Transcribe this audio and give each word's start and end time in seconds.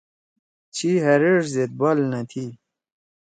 چھی 0.75 0.89
ہأریݜ 1.03 1.43
زید 1.53 1.71
بال 1.79 1.97
نہ 2.11 2.19
تھی۔ 2.29 2.45